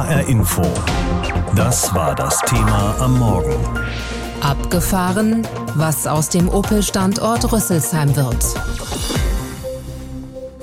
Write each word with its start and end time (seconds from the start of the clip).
HR 0.00 0.28
Info. 0.28 0.62
Das 1.54 1.94
war 1.94 2.14
das 2.14 2.40
Thema 2.46 2.96
am 3.00 3.18
Morgen. 3.18 3.54
Abgefahren, 4.40 5.46
was 5.74 6.06
aus 6.06 6.30
dem 6.30 6.48
Opel-Standort 6.48 7.52
Rüsselsheim 7.52 8.16
wird. 8.16 8.42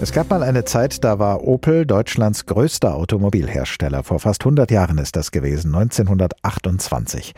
Es 0.02 0.12
gab 0.12 0.32
mal 0.32 0.42
eine 0.42 0.66
Zeit, 0.66 1.04
da 1.04 1.20
war 1.20 1.44
Opel 1.44 1.86
Deutschlands 1.86 2.48
größter 2.48 2.96
Automobilhersteller. 2.96 4.04
Vor 4.04 4.20
fast 4.20 4.42
100 4.42 4.72
Jahren 4.72 4.98
ist 4.98 5.16
das 5.16 5.30
gewesen, 5.30 5.76
1928. 5.76 7.36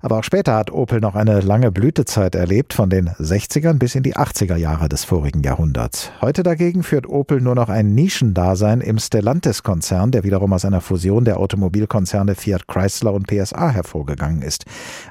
Aber 0.00 0.18
auch 0.18 0.24
später 0.24 0.54
hat 0.54 0.70
Opel 0.70 1.00
noch 1.00 1.14
eine 1.14 1.40
lange 1.40 1.72
Blütezeit 1.72 2.34
erlebt, 2.34 2.72
von 2.72 2.88
den 2.88 3.10
60ern 3.10 3.78
bis 3.78 3.94
in 3.94 4.02
die 4.02 4.16
80er 4.16 4.56
Jahre 4.56 4.88
des 4.88 5.04
vorigen 5.04 5.42
Jahrhunderts. 5.42 6.12
Heute 6.20 6.42
dagegen 6.42 6.82
führt 6.82 7.08
Opel 7.08 7.40
nur 7.40 7.54
noch 7.54 7.68
ein 7.68 7.94
Nischendasein 7.94 8.80
im 8.80 8.98
Stellantis-Konzern, 8.98 10.10
der 10.12 10.24
wiederum 10.24 10.52
aus 10.52 10.64
einer 10.64 10.80
Fusion 10.80 11.24
der 11.24 11.38
Automobilkonzerne 11.38 12.34
Fiat 12.34 12.68
Chrysler 12.68 13.12
und 13.12 13.26
PSA 13.26 13.70
hervorgegangen 13.70 14.42
ist. 14.42 14.64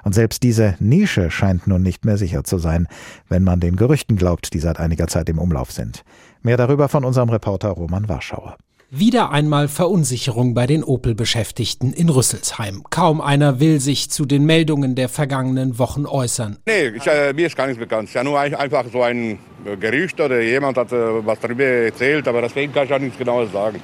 Und 0.04 0.16
selbst 0.16 0.44
diese 0.44 0.76
Nische 0.80 1.31
scheint 1.31 1.67
nun 1.67 1.81
nicht 1.81 2.06
mehr 2.06 2.17
sicher 2.17 2.44
zu 2.44 2.58
sein, 2.58 2.88
wenn 3.28 3.44
man 3.44 3.59
den 3.59 3.76
Gerüchten 3.76 4.16
glaubt, 4.16 4.54
die 4.54 4.59
seit 4.59 4.80
einiger 4.80 5.08
Zeit 5.08 5.28
im 5.30 5.40
Umlauf 5.40 5.72
sind. 5.72 6.04
Mehr 6.42 6.58
darüber 6.58 6.88
von 6.88 7.04
unserem 7.04 7.30
Reporter 7.30 7.70
Roman 7.70 8.08
Warschauer. 8.08 8.58
Wieder 8.90 9.32
einmal 9.32 9.68
Verunsicherung 9.68 10.54
bei 10.54 10.66
den 10.66 10.82
Opel-Beschäftigten 10.82 11.91
in 11.91 12.08
Rüsselsheim. 12.08 12.84
Kaum 12.90 13.20
einer 13.20 13.59
will 13.59 13.82
sich 13.82 14.09
zu 14.09 14.26
den 14.26 14.45
Meldungen 14.45 14.95
der 14.95 15.09
vergangenen 15.09 15.78
Wochen 15.78 16.05
äußern. 16.05 16.55
Nee, 16.66 16.88
ich, 16.95 17.05
äh, 17.05 17.34
mir 17.34 17.48
ist 17.48 17.58
gar 17.58 17.68
nichts 17.68 17.81
bekannt. 17.81 18.04
Es 18.04 18.12
ist 18.12 18.16
ja 18.16 18.23
nur 18.23 18.40
einfach 18.40 18.86
so 18.90 19.02
ein 19.02 19.40
äh, 19.66 19.76
Gerücht 19.76 20.22
oder 20.22 20.40
jemand 20.40 20.78
hat 20.78 20.94
äh, 20.94 21.26
was 21.26 21.38
darüber 21.42 21.66
erzählt, 21.66 22.30
aber 22.30 22.42
deswegen 22.42 22.72
kann 22.72 22.86
ich 22.86 22.94
auch 22.94 23.00
nichts 23.00 23.18
Genaues 23.18 23.52
sagen. 23.52 23.81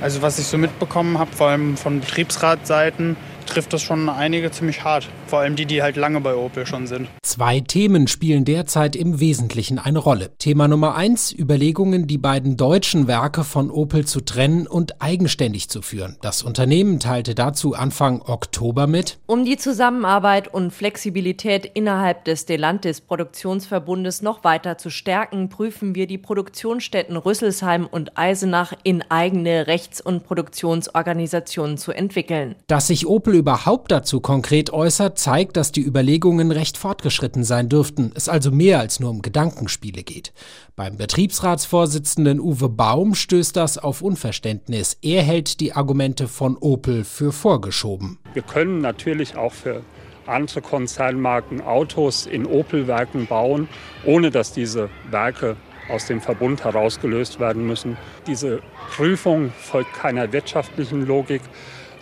Also 0.00 0.20
was 0.22 0.40
ich 0.40 0.46
so 0.46 0.58
mitbekommen 0.58 1.20
habe, 1.20 1.30
vor 1.30 1.46
allem 1.46 1.76
von 1.76 2.00
Betriebsratseiten, 2.00 3.16
trifft 3.46 3.72
das 3.72 3.82
schon 3.82 4.08
einige 4.08 4.50
ziemlich 4.50 4.82
hart. 4.82 5.08
Vor 5.32 5.40
allem 5.40 5.56
die, 5.56 5.64
die 5.64 5.82
halt 5.82 5.96
lange 5.96 6.20
bei 6.20 6.34
Opel 6.34 6.66
schon 6.66 6.86
sind. 6.86 7.08
Zwei 7.22 7.60
Themen 7.60 8.06
spielen 8.06 8.44
derzeit 8.44 8.94
im 8.94 9.18
Wesentlichen 9.18 9.78
eine 9.78 9.98
Rolle. 9.98 10.36
Thema 10.36 10.68
Nummer 10.68 10.94
eins, 10.94 11.32
Überlegungen, 11.32 12.06
die 12.06 12.18
beiden 12.18 12.58
deutschen 12.58 13.06
Werke 13.06 13.42
von 13.42 13.70
Opel 13.70 14.04
zu 14.04 14.20
trennen 14.20 14.66
und 14.66 15.00
eigenständig 15.00 15.70
zu 15.70 15.80
führen. 15.80 16.18
Das 16.20 16.42
Unternehmen 16.42 17.00
teilte 17.00 17.34
dazu 17.34 17.72
Anfang 17.72 18.20
Oktober 18.20 18.86
mit. 18.86 19.20
Um 19.24 19.46
die 19.46 19.56
Zusammenarbeit 19.56 20.52
und 20.52 20.70
Flexibilität 20.70 21.64
innerhalb 21.64 22.26
des 22.26 22.42
Stellantis 22.42 23.00
Produktionsverbundes 23.00 24.20
noch 24.20 24.44
weiter 24.44 24.76
zu 24.76 24.90
stärken, 24.90 25.48
prüfen 25.48 25.94
wir 25.94 26.06
die 26.06 26.18
Produktionsstätten 26.18 27.16
Rüsselsheim 27.16 27.86
und 27.86 28.18
Eisenach 28.18 28.74
in 28.82 29.02
eigene 29.08 29.66
Rechts- 29.66 30.02
und 30.02 30.24
Produktionsorganisationen 30.24 31.78
zu 31.78 31.92
entwickeln. 31.92 32.54
Dass 32.66 32.88
sich 32.88 33.06
Opel 33.06 33.34
überhaupt 33.34 33.92
dazu 33.92 34.20
konkret 34.20 34.70
äußert, 34.74 35.21
zeigt, 35.22 35.56
dass 35.56 35.70
die 35.70 35.86
Überlegungen 35.86 36.50
recht 36.50 36.76
fortgeschritten 36.76 37.44
sein 37.44 37.68
dürften, 37.68 38.10
es 38.14 38.28
also 38.28 38.50
mehr 38.50 38.80
als 38.80 38.98
nur 38.98 39.10
um 39.10 39.22
Gedankenspiele 39.22 40.02
geht. 40.02 40.32
Beim 40.74 40.96
Betriebsratsvorsitzenden 40.96 42.40
Uwe 42.40 42.68
Baum 42.68 43.14
stößt 43.14 43.56
das 43.56 43.78
auf 43.78 44.02
Unverständnis. 44.02 44.98
Er 45.00 45.22
hält 45.22 45.60
die 45.60 45.74
Argumente 45.74 46.26
von 46.26 46.56
Opel 46.56 47.04
für 47.04 47.30
vorgeschoben. 47.32 48.18
Wir 48.34 48.42
können 48.42 48.80
natürlich 48.80 49.36
auch 49.36 49.52
für 49.52 49.82
andere 50.26 50.60
Konzernmarken 50.60 51.60
Autos 51.60 52.26
in 52.26 52.44
Opel-Werken 52.44 53.26
bauen, 53.26 53.68
ohne 54.04 54.30
dass 54.32 54.52
diese 54.52 54.90
Werke 55.10 55.56
aus 55.88 56.06
dem 56.06 56.20
Verbund 56.20 56.64
herausgelöst 56.64 57.38
werden 57.38 57.66
müssen. 57.66 57.96
Diese 58.26 58.60
Prüfung 58.90 59.52
folgt 59.56 59.94
keiner 59.94 60.32
wirtschaftlichen 60.32 61.06
Logik, 61.06 61.42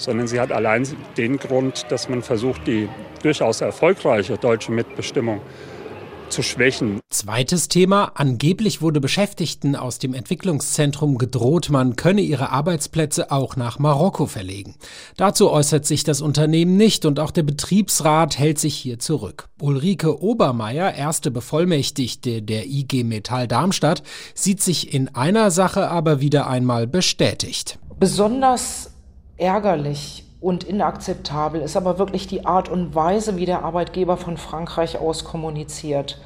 sondern 0.01 0.27
sie 0.27 0.41
hat 0.41 0.51
allein 0.51 0.87
den 1.17 1.37
Grund, 1.37 1.87
dass 1.91 2.09
man 2.09 2.23
versucht, 2.23 2.67
die 2.67 2.89
durchaus 3.23 3.61
erfolgreiche 3.61 4.39
deutsche 4.39 4.73
Mitbestimmung 4.73 5.41
zu 6.31 6.43
schwächen. 6.43 7.01
Zweites 7.11 7.69
Thema. 7.69 8.13
Angeblich 8.15 8.81
wurde 8.81 9.01
Beschäftigten 9.01 9.77
aus 9.77 9.99
dem 9.99 10.15
Entwicklungszentrum 10.15 11.19
gedroht, 11.19 11.69
man 11.71 11.97
könne 11.97 12.21
ihre 12.21 12.51
Arbeitsplätze 12.51 13.31
auch 13.31 13.57
nach 13.57 13.79
Marokko 13.79 14.27
verlegen. 14.27 14.77
Dazu 15.17 15.51
äußert 15.51 15.85
sich 15.85 16.05
das 16.05 16.21
Unternehmen 16.21 16.77
nicht 16.77 17.05
und 17.05 17.21
auch 17.21 17.33
der 17.33 17.43
Betriebsrat 17.43 18.39
hält 18.39 18.59
sich 18.59 18.77
hier 18.77 18.99
zurück. 18.99 19.49
Ulrike 19.61 20.23
Obermeier, 20.23 20.95
erste 20.95 21.31
Bevollmächtigte 21.31 22.43
der 22.43 22.67
IG 22.67 23.05
Metall 23.05 23.49
Darmstadt, 23.49 24.03
sieht 24.35 24.63
sich 24.63 24.95
in 24.95 25.15
einer 25.15 25.51
Sache 25.51 25.89
aber 25.89 26.21
wieder 26.21 26.47
einmal 26.47 26.87
bestätigt. 26.87 27.79
Besonders 27.99 28.90
ärgerlich 29.41 30.25
und 30.41 30.65
inakzeptabel 30.65 31.61
ist 31.61 31.77
aber 31.77 31.99
wirklich 31.99 32.27
die 32.27 32.47
Art 32.47 32.69
und 32.69 32.95
Weise, 32.95 33.37
wie 33.37 33.47
der 33.47 33.65
Arbeitgeber 33.65 34.17
von 34.17 34.37
Frankreich 34.37 34.99
aus 34.99 35.25
kommuniziert. 35.25 36.19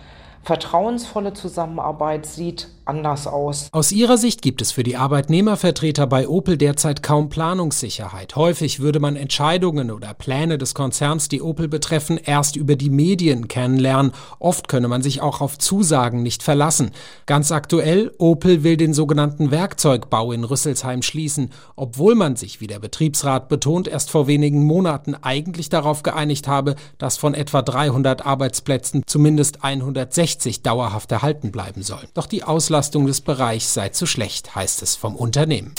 Vertrauensvolle 0.42 1.32
Zusammenarbeit 1.32 2.26
sieht 2.26 2.68
anders 2.86 3.26
aus. 3.26 3.68
Aus 3.72 3.92
ihrer 3.92 4.18
Sicht 4.18 4.42
gibt 4.42 4.60
es 4.62 4.72
für 4.72 4.82
die 4.82 4.96
Arbeitnehmervertreter 4.96 6.06
bei 6.06 6.28
Opel 6.28 6.56
derzeit 6.56 7.02
kaum 7.02 7.28
Planungssicherheit. 7.28 8.36
Häufig 8.36 8.80
würde 8.80 9.00
man 9.00 9.16
Entscheidungen 9.16 9.90
oder 9.90 10.14
Pläne 10.14 10.58
des 10.58 10.74
Konzerns, 10.74 11.28
die 11.28 11.42
Opel 11.42 11.68
betreffen, 11.68 12.18
erst 12.22 12.56
über 12.56 12.76
die 12.76 12.90
Medien 12.90 13.48
kennenlernen. 13.48 14.12
Oft 14.38 14.68
könne 14.68 14.88
man 14.88 15.02
sich 15.02 15.22
auch 15.22 15.40
auf 15.40 15.58
Zusagen 15.58 16.22
nicht 16.22 16.42
verlassen. 16.42 16.90
Ganz 17.26 17.52
aktuell, 17.52 18.12
Opel 18.18 18.62
will 18.62 18.76
den 18.76 18.94
sogenannten 18.94 19.50
Werkzeugbau 19.50 20.32
in 20.32 20.44
Rüsselsheim 20.44 21.02
schließen, 21.02 21.50
obwohl 21.76 22.14
man 22.14 22.36
sich, 22.36 22.60
wie 22.60 22.66
der 22.66 22.78
Betriebsrat 22.78 23.48
betont, 23.48 23.88
erst 23.88 24.10
vor 24.10 24.26
wenigen 24.26 24.64
Monaten 24.64 25.14
eigentlich 25.14 25.68
darauf 25.68 26.02
geeinigt 26.02 26.48
habe, 26.48 26.76
dass 26.98 27.16
von 27.16 27.34
etwa 27.34 27.62
300 27.62 28.26
Arbeitsplätzen 28.26 29.02
zumindest 29.06 29.64
160 29.64 30.62
dauerhaft 30.62 31.10
erhalten 31.12 31.50
bleiben 31.50 31.82
sollen. 31.82 32.08
Doch 32.14 32.26
die 32.26 32.44
Auslastung 32.44 32.73
Auslastung 32.74 33.06
des 33.06 33.20
Bereichs 33.20 33.72
sei 33.72 33.90
zu 33.90 34.04
schlecht, 34.04 34.56
heißt 34.56 34.82
es 34.82 34.96
vom 34.96 35.14
Unternehmen. 35.14 35.76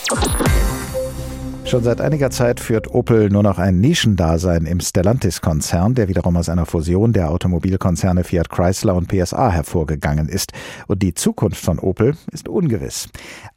Schon 1.66 1.82
seit 1.82 2.00
einiger 2.00 2.30
Zeit 2.30 2.60
führt 2.60 2.94
Opel 2.94 3.32
nur 3.32 3.42
noch 3.42 3.58
ein 3.58 3.80
Nischendasein 3.80 4.68
im 4.68 4.80
Stellantis-Konzern, 4.80 5.96
der 5.96 6.08
wiederum 6.08 6.38
aus 6.38 6.48
einer 6.48 6.68
Fusion 6.68 7.12
der 7.12 7.32
Automobilkonzerne 7.32 8.24
Fiat 8.24 8.52
Chrysler 8.52 8.94
und 8.94 9.08
PSA 9.08 9.50
hervorgegangen 9.50 10.30
ist. 10.30 10.52
Und 10.86 11.02
die 11.02 11.16
Zukunft 11.16 11.58
von 11.58 11.80
Opel 11.80 12.16
ist 12.32 12.48
ungewiss. 12.48 13.10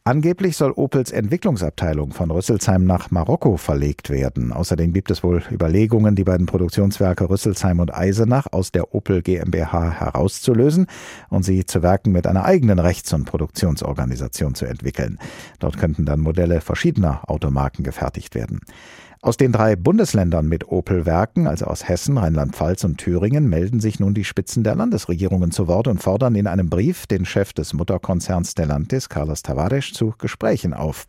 Angeblich 0.05 0.57
soll 0.57 0.73
Opels 0.75 1.13
Entwicklungsabteilung 1.13 2.13
von 2.13 2.31
Rüsselsheim 2.31 2.87
nach 2.87 3.11
Marokko 3.11 3.59
verlegt 3.59 4.09
werden. 4.09 4.55
Außerdem 4.55 4.95
gibt 4.95 5.11
es 5.11 5.23
wohl 5.23 5.43
Überlegungen, 5.53 6.17
die 6.17 6.25
beiden 6.25 6.47
Produktionswerke 6.47 7.29
Rüsselsheim 7.29 7.79
und 7.79 7.95
Eisenach 7.95 8.47
aus 8.51 8.73
der 8.73 8.95
Opel 8.95 9.21
GmbH 9.21 9.91
herauszulösen 9.91 10.87
und 11.29 11.43
sie 11.43 11.67
zu 11.67 11.83
Werken 11.83 12.13
mit 12.13 12.27
einer 12.27 12.47
eigenen 12.47 12.79
Rechts- 12.79 13.13
und 13.13 13.27
Produktionsorganisation 13.27 14.55
zu 14.55 14.65
entwickeln. 14.65 15.19
Dort 15.59 15.77
könnten 15.77 16.07
dann 16.07 16.21
Modelle 16.21 16.63
verschiedener 16.63 17.29
Automarken 17.29 17.85
gefertigt 17.85 17.98
werden. 18.35 18.61
Aus 19.21 19.37
den 19.37 19.51
drei 19.51 19.75
Bundesländern 19.75 20.47
mit 20.47 20.69
Opel-Werken, 20.69 21.49
also 21.49 21.65
aus 21.65 21.89
Hessen, 21.89 22.19
Rheinland-Pfalz 22.19 22.85
und 22.85 22.99
Thüringen, 22.99 23.49
melden 23.49 23.81
sich 23.81 23.99
nun 23.99 24.15
die 24.15 24.23
Spitzen 24.23 24.63
der 24.63 24.77
Landesregierungen 24.77 25.51
zu 25.51 25.67
Wort 25.67 25.89
und 25.89 26.01
fordern 26.01 26.37
in 26.37 26.47
einem 26.47 26.71
Brief 26.71 27.09
den 27.09 27.25
Chef 27.25 27.53
des 27.53 27.75
Mutterkonzerns 27.75 28.53
Stellantis, 28.53 29.09
Carlos 29.09 29.43
Tavares, 29.43 29.93
zu 29.93 30.15
Gesprächen 30.19 30.73
auf. 30.73 31.09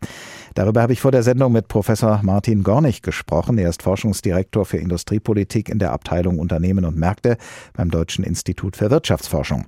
Darüber 0.56 0.82
habe 0.82 0.94
ich 0.94 1.02
vor 1.02 1.12
der 1.12 1.22
Sendung 1.22 1.52
mit 1.52 1.68
Professor 1.68 2.22
Martin 2.24 2.64
Gornig 2.64 3.04
gesprochen. 3.04 3.60
Er 3.60 3.70
ist 3.70 3.84
Forschungsdirektor 3.84 4.66
für 4.66 4.78
Industriepolitik 4.78 5.70
in 5.70 5.78
der 5.78 5.92
Abteilung 5.92 6.40
Unternehmen 6.40 6.86
und 6.86 6.98
Märkte 6.98 7.38
beim 7.74 7.92
Deutschen 7.92 8.24
Institut 8.24 8.76
für 8.76 8.90
Wirtschaftsforschung. 8.90 9.66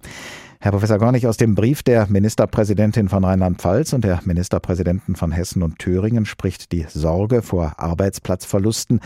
Herr 0.63 0.73
Professor 0.73 0.99
Gornig, 0.99 1.25
aus 1.25 1.38
dem 1.38 1.55
Brief 1.55 1.81
der 1.81 2.05
Ministerpräsidentin 2.07 3.09
von 3.09 3.23
Rheinland-Pfalz 3.23 3.94
und 3.94 4.03
der 4.03 4.19
Ministerpräsidenten 4.25 5.16
von 5.16 5.31
Hessen 5.31 5.63
und 5.63 5.79
Thüringen 5.79 6.27
spricht 6.27 6.72
die 6.72 6.85
Sorge 6.88 7.41
vor 7.41 7.73
Arbeitsplatzverlusten. 7.78 8.99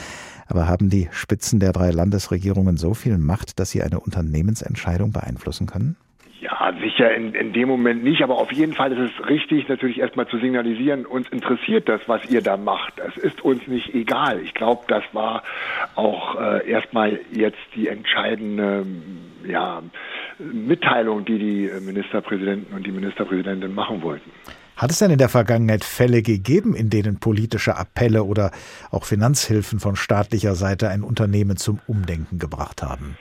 Aber 0.50 0.68
haben 0.68 0.90
die 0.90 1.08
Spitzen 1.12 1.62
der 1.62 1.72
drei 1.72 1.92
Landesregierungen 1.92 2.76
so 2.76 2.94
viel 2.94 3.18
Macht, 3.18 3.58
dass 3.58 3.72
sie 3.72 3.82
eine 3.82 4.02
Unternehmensentscheidung 4.02 5.14
beeinflussen 5.14 5.66
können? 5.66 5.96
Ja, 6.42 6.74
sicher 6.82 7.16
in, 7.16 7.34
in 7.34 7.54
dem 7.54 7.70
Moment 7.70 8.04
nicht, 8.04 8.22
aber 8.22 8.38
auf 8.38 8.52
jeden 8.52 8.74
Fall 8.74 8.92
ist 8.92 9.14
es 9.14 9.30
richtig, 9.30 9.70
natürlich 9.70 10.00
erstmal 10.00 10.28
zu 10.28 10.38
signalisieren, 10.38 11.06
uns 11.06 11.30
interessiert 11.30 11.88
das, 11.88 12.02
was 12.08 12.30
ihr 12.30 12.42
da 12.42 12.58
macht. 12.58 13.00
Es 13.00 13.16
ist 13.16 13.42
uns 13.46 13.66
nicht 13.68 13.96
egal. 13.96 14.42
Ich 14.42 14.54
glaube, 14.54 14.84
das 14.90 15.06
war 15.14 15.42
auch 15.96 16.38
äh, 16.38 16.70
erstmal 16.70 17.22
jetzt 17.32 17.64
die 17.76 17.88
entscheidende 17.88 18.86
ja, 19.48 19.82
Mitteilung, 20.40 21.26
die 21.26 21.40
die 21.40 21.72
Ministerpräsidenten 21.82 22.74
und 22.76 22.86
die 22.86 22.92
Ministerpräsidentin 22.92 23.74
machen 23.74 24.02
wollten. 24.02 24.30
Hat 24.76 24.92
es 24.92 25.00
denn 25.00 25.12
in 25.12 25.18
der 25.18 25.30
Vergangenheit 25.30 25.86
Fälle 25.86 26.22
gegeben, 26.22 26.76
in 26.76 26.90
denen 26.90 27.20
politische 27.20 27.78
Appelle 27.78 28.24
oder 28.24 28.52
auch 28.92 29.06
Finanzhilfen 29.06 29.80
von 29.80 29.96
staatlicher 29.96 30.56
Seite 30.56 30.90
ein 30.90 31.04
Unternehmen 31.04 31.56
zum 31.56 31.80
Umdenken 31.88 32.40
gebracht 32.40 32.84
haben? 32.84 33.18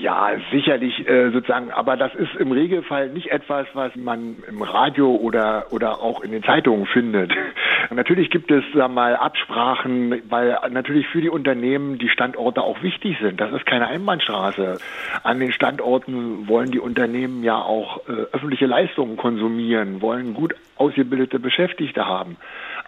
Ja, 0.00 0.30
sicherlich 0.52 1.08
äh, 1.08 1.30
sozusagen, 1.30 1.72
aber 1.72 1.96
das 1.96 2.14
ist 2.14 2.34
im 2.36 2.52
Regelfall 2.52 3.08
nicht 3.08 3.32
etwas, 3.32 3.66
was 3.74 3.94
man 3.96 4.36
im 4.46 4.62
Radio 4.62 5.14
oder 5.16 5.66
oder 5.70 6.00
auch 6.00 6.20
in 6.20 6.30
den 6.30 6.44
Zeitungen 6.44 6.86
findet. 6.86 7.32
natürlich 7.90 8.30
gibt 8.30 8.50
es 8.50 8.62
da 8.74 8.86
mal 8.86 9.16
Absprachen, 9.16 10.22
weil 10.28 10.56
natürlich 10.70 11.08
für 11.08 11.20
die 11.20 11.28
Unternehmen 11.30 11.98
die 11.98 12.08
Standorte 12.10 12.62
auch 12.62 12.82
wichtig 12.82 13.16
sind. 13.20 13.40
Das 13.40 13.52
ist 13.52 13.66
keine 13.66 13.88
Einbahnstraße. 13.88 14.78
An 15.24 15.40
den 15.40 15.52
Standorten 15.52 16.46
wollen 16.46 16.70
die 16.70 16.80
Unternehmen 16.80 17.42
ja 17.42 17.56
auch 17.56 18.08
äh, 18.08 18.12
öffentliche 18.32 18.66
Leistungen 18.66 19.16
konsumieren, 19.16 20.00
wollen 20.00 20.34
gut 20.34 20.54
ausgebildete 20.76 21.40
Beschäftigte 21.40 22.06
haben. 22.06 22.36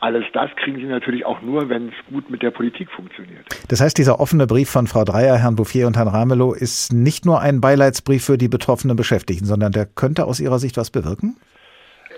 Alles 0.00 0.24
das 0.32 0.50
kriegen 0.56 0.78
sie 0.78 0.84
natürlich 0.84 1.26
auch 1.26 1.42
nur, 1.42 1.68
wenn 1.68 1.88
es 1.88 1.94
gut 2.10 2.30
mit 2.30 2.42
der 2.42 2.50
Politik 2.50 2.90
funktioniert. 2.90 3.44
Das 3.68 3.80
heißt, 3.80 3.98
dieser 3.98 4.18
offene 4.18 4.46
Brief 4.46 4.70
von 4.70 4.86
Frau 4.86 5.04
Dreier, 5.04 5.36
Herrn 5.36 5.56
Bouffier 5.56 5.86
und 5.86 5.96
Herrn 5.96 6.08
Ramelow 6.08 6.54
ist 6.54 6.92
nicht 6.92 7.26
nur 7.26 7.40
ein 7.40 7.60
Beileidsbrief 7.60 8.24
für 8.24 8.38
die 8.38 8.48
betroffenen 8.48 8.96
Beschäftigten, 8.96 9.44
sondern 9.44 9.72
der 9.72 9.86
könnte 9.86 10.24
aus 10.24 10.40
Ihrer 10.40 10.58
Sicht 10.58 10.76
was 10.76 10.90
bewirken? 10.90 11.36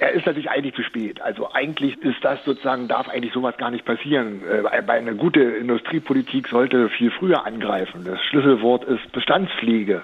er 0.02 0.10
ist 0.10 0.26
natürlich 0.26 0.50
eigentlich 0.50 0.74
zu 0.74 0.82
spät. 0.82 1.22
Also 1.22 1.52
eigentlich 1.52 1.96
ist 2.02 2.16
das 2.22 2.44
sozusagen, 2.44 2.88
darf 2.88 3.08
eigentlich 3.08 3.32
sowas 3.32 3.56
gar 3.56 3.70
nicht 3.70 3.84
passieren. 3.84 4.42
Äh, 4.50 4.82
bei 4.82 4.94
einer 4.94 5.14
gute 5.14 5.40
Industriepolitik 5.40 6.48
sollte 6.48 6.88
viel 6.88 7.12
früher 7.12 7.46
angreifen. 7.46 8.04
Das 8.04 8.20
Schlüsselwort 8.24 8.82
ist 8.84 9.12
Bestandspflege. 9.12 10.02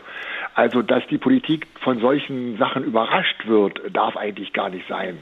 Also, 0.59 0.83
dass 0.83 1.07
die 1.07 1.19
Politik 1.19 1.69
von 1.85 2.01
solchen 2.01 2.59
Sachen 2.59 2.83
überrascht 2.83 3.47
wird, 3.47 3.81
darf 3.93 4.17
eigentlich 4.17 4.53
gar 4.53 4.71
nicht 4.71 4.89
sein. 4.89 5.19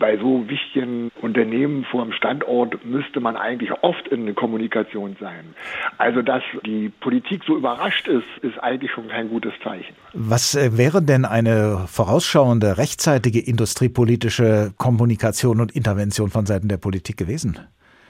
Bei 0.00 0.16
so 0.16 0.48
wichtigen 0.48 1.12
Unternehmen 1.22 1.84
vor 1.84 2.02
dem 2.02 2.12
Standort 2.12 2.84
müsste 2.84 3.20
man 3.20 3.36
eigentlich 3.36 3.70
oft 3.82 4.08
in 4.08 4.26
der 4.26 4.34
Kommunikation 4.34 5.14
sein. 5.20 5.54
Also, 5.98 6.22
dass 6.22 6.42
die 6.66 6.88
Politik 6.88 7.42
so 7.46 7.56
überrascht 7.56 8.08
ist, 8.08 8.26
ist 8.42 8.58
eigentlich 8.64 8.90
schon 8.90 9.06
kein 9.06 9.28
gutes 9.28 9.52
Zeichen. 9.62 9.94
Was 10.12 10.56
äh, 10.56 10.76
wäre 10.76 11.02
denn 11.02 11.24
eine 11.24 11.84
vorausschauende, 11.86 12.76
rechtzeitige 12.76 13.38
industriepolitische 13.38 14.72
Kommunikation 14.76 15.60
und 15.60 15.70
Intervention 15.70 16.30
von 16.30 16.46
Seiten 16.46 16.66
der 16.66 16.78
Politik 16.78 17.16
gewesen? 17.16 17.60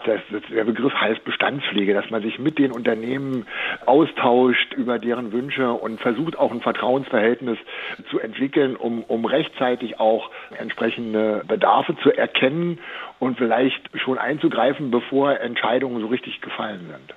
Das, 0.06 0.20
der 0.50 0.64
Begriff 0.64 0.94
heißt 0.94 1.24
Bestandspflege, 1.54 1.94
dass 1.94 2.10
man 2.10 2.22
sich 2.22 2.38
mit 2.38 2.58
den 2.58 2.72
Unternehmen 2.72 3.46
austauscht 3.86 4.74
über 4.74 4.98
deren 4.98 5.32
Wünsche 5.32 5.72
und 5.72 6.00
versucht 6.00 6.38
auch 6.38 6.50
ein 6.50 6.60
Vertrauensverhältnis 6.60 7.58
zu 8.10 8.18
entwickeln, 8.18 8.76
um, 8.76 9.02
um 9.04 9.24
rechtzeitig 9.24 10.00
auch 10.00 10.30
entsprechende 10.58 11.42
Bedarfe 11.46 11.96
zu 12.02 12.10
erkennen 12.10 12.78
und 13.18 13.38
vielleicht 13.38 13.80
schon 13.98 14.18
einzugreifen, 14.18 14.90
bevor 14.90 15.40
Entscheidungen 15.40 16.00
so 16.00 16.06
richtig 16.06 16.40
gefallen 16.40 16.86
sind. 16.90 17.14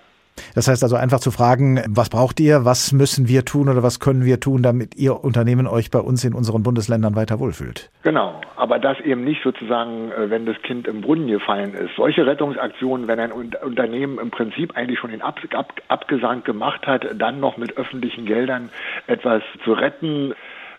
Das 0.56 0.68
heißt 0.68 0.84
also 0.84 0.96
einfach 0.96 1.20
zu 1.20 1.32
fragen, 1.32 1.82
was 1.88 2.10
braucht 2.10 2.40
ihr, 2.40 2.66
was 2.66 2.92
müssen 2.92 3.28
wir 3.28 3.46
tun 3.46 3.70
oder 3.70 3.84
was 3.84 4.00
können 4.00 4.26
wir 4.26 4.40
tun, 4.40 4.64
damit 4.64 4.96
Ihr 4.96 5.24
Unternehmen 5.24 5.68
euch 5.68 5.92
bei 5.92 6.00
uns 6.00 6.24
in 6.24 6.34
unseren 6.34 6.64
Bundesländern 6.64 7.16
weiter 7.16 7.40
wohlfühlt. 7.40 7.90
Genau, 8.04 8.40
aber 8.56 8.80
das 8.80 9.00
eben 9.02 9.24
nicht 9.24 9.44
sozusagen, 9.44 10.12
äh, 10.12 10.30
wenn 10.30 10.46
das 10.46 10.62
Kind 10.64 10.88
im 10.88 11.02
Brunnen 11.02 11.28
gefallen 11.28 11.74
ist. 11.74 11.96
Solche 11.96 12.26
Rettungsaktionen, 12.26 13.08
wenn 13.08 13.20
ein 13.20 13.32
Unternehmen 13.32 14.20
im 14.20 14.32
Prinzip 14.32 14.76
eigentlich 14.76 15.00
schon 15.00 15.12
den 15.12 15.22
Ab 15.22 15.40
Ab 15.54 15.74
Abgesang 15.88 16.44
gemacht 16.44 16.88
hat, 16.88 17.06
dann 17.16 17.40
noch 17.40 17.58
mit 17.58 17.78
öffentlichen 17.78 18.26
Geldern 18.26 18.70
etwas 19.08 19.44
zu 19.64 19.74
retten, 19.74 20.34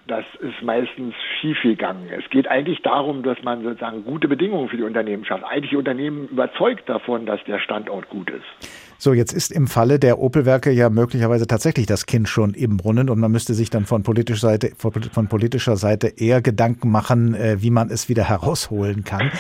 das 0.09 0.25
ist 0.41 0.63
meistens 0.63 1.15
schiefgegangen. 1.41 2.09
Es 2.09 2.29
geht 2.31 2.49
eigentlich 2.49 2.81
darum, 2.83 3.23
dass 3.23 3.43
man 3.43 3.63
sozusagen 3.63 4.05
gute 4.05 4.27
Bedingungen 4.27 4.69
für 4.69 4.79
die 4.79 4.83
Unternehmen 4.83 5.25
schafft. 5.25 5.45
Eigentlich 5.45 5.71
die 5.71 5.77
Unternehmen 5.77 6.29
überzeugt 6.29 6.89
davon, 6.89 7.27
dass 7.27 7.45
der 7.45 7.59
Standort 7.59 8.09
gut 8.09 8.31
ist. 8.31 8.88
So, 9.01 9.13
jetzt 9.13 9.33
ist 9.33 9.53
im 9.53 9.69
Falle 9.69 10.01
der 10.01 10.19
Opelwerke 10.19 10.73
ja 10.73 10.91
möglicherweise 10.91 11.47
tatsächlich 11.47 11.87
das 11.87 12.07
Kind 12.07 12.29
schon 12.29 12.53
im 12.55 12.79
Brunnen 12.79 13.09
und 13.09 13.21
man 13.21 13.31
müsste 13.31 13.55
sich 13.55 13.71
dann 13.71 13.87
von 13.87 14.03
politischer 14.03 14.49
Seite, 14.49 14.73
von 14.77 15.29
politischer 15.29 15.77
Seite 15.77 16.09
eher 16.09 16.43
Gedanken 16.43 16.91
machen, 16.91 17.35
äh, 17.35 17.63
wie 17.63 17.71
man 17.71 17.91
es 17.91 18.09
wieder 18.09 18.25
herausholen 18.25 19.05
kann. 19.05 19.31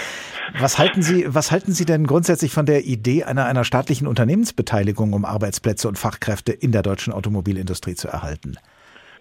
Was 0.61 0.79
halten 0.79 1.03
Sie, 1.03 1.27
was 1.27 1.51
halten 1.51 1.73
Sie 1.73 1.85
denn 1.85 2.07
grundsätzlich 2.07 2.53
von 2.53 2.67
der 2.67 2.85
Idee 2.85 3.25
einer, 3.25 3.47
einer 3.47 3.65
staatlichen 3.65 4.07
Unternehmensbeteiligung, 4.07 5.13
um 5.13 5.25
Arbeitsplätze 5.25 5.89
und 5.89 5.99
Fachkräfte 5.99 6.53
in 6.53 6.71
der 6.71 6.83
deutschen 6.83 7.13
Automobilindustrie 7.13 7.97
zu 7.97 8.07
erhalten? 8.07 8.59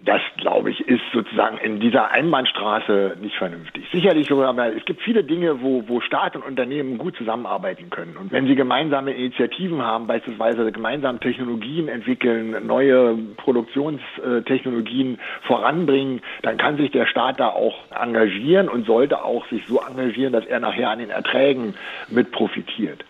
Das, 0.06 0.22
glaube 0.38 0.70
ich, 0.70 0.80
ist 0.82 1.02
sozusagen 1.12 1.58
in 1.58 1.80
dieser 1.80 2.12
Einbahnstraße 2.12 3.18
nicht 3.20 3.36
vernünftig. 3.36 3.86
Sicherlich, 3.92 4.32
aber 4.32 4.76
es 4.76 4.86
gibt 4.86 5.02
viele 5.02 5.24
Dinge, 5.24 5.62
wo, 5.62 5.84
wo 5.88 6.02
Staat 6.02 6.36
und 6.36 6.44
Unternehmen 6.44 7.00
gut 7.00 7.16
zusammenarbeiten 7.18 7.90
können. 7.90 8.16
Und 8.16 8.32
wenn 8.32 8.46
sie 8.46 8.56
gemeinsame 8.56 9.12
Initiativen 9.14 9.82
haben, 9.82 10.06
beispielsweise 10.06 10.72
gemeinsam 10.72 11.20
Technologien 11.20 11.88
entwickeln, 11.88 12.56
neue 12.68 13.18
Produktionstechnologien 13.38 15.20
voranbringen, 15.42 16.22
dann 16.44 16.58
kann 16.58 16.78
sich 16.78 16.92
der 16.92 17.08
Staat 17.08 17.40
da 17.40 17.50
auch 17.50 17.76
engagieren 18.00 18.70
und 18.70 18.86
sollte 18.86 19.24
auch 19.24 19.48
sich 19.48 19.66
so 19.66 19.82
engagieren, 19.82 20.32
dass 20.32 20.46
er 20.46 20.60
nachher 20.60 20.92
an 20.92 21.00
den 21.00 21.10
Erträgen 21.10 21.74
mit 22.10 22.32
profitiert. 22.32 23.04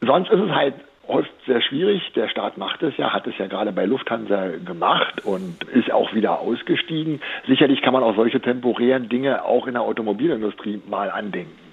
Sonst 0.00 0.30
ist 0.30 0.40
es 0.40 0.50
halt 0.50 0.74
Ost 1.06 1.30
sehr 1.46 1.60
schwierig. 1.60 2.12
Der 2.14 2.28
Staat 2.28 2.58
macht 2.58 2.82
es 2.82 2.96
ja, 2.96 3.12
hat 3.12 3.26
es 3.26 3.36
ja 3.38 3.46
gerade 3.46 3.72
bei 3.72 3.84
Lufthansa 3.84 4.48
gemacht 4.64 5.24
und 5.24 5.64
ist 5.64 5.92
auch 5.92 6.14
wieder 6.14 6.40
ausgestiegen. 6.40 7.20
Sicherlich 7.46 7.82
kann 7.82 7.92
man 7.92 8.02
auch 8.02 8.16
solche 8.16 8.40
temporären 8.40 9.08
Dinge 9.08 9.44
auch 9.44 9.66
in 9.66 9.74
der 9.74 9.82
Automobilindustrie 9.82 10.80
mal 10.88 11.10
andenken. 11.10 11.63